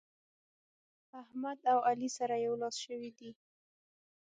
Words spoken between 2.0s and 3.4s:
سره يو لاس شوي دي.